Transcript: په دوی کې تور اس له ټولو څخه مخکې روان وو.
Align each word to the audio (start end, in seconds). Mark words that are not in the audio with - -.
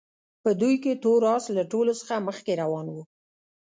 په 0.43 0.49
دوی 0.61 0.75
کې 0.83 1.01
تور 1.03 1.21
اس 1.33 1.43
له 1.57 1.63
ټولو 1.71 1.91
څخه 2.01 2.15
مخکې 2.27 2.53
روان 2.61 2.87
وو. 2.89 3.03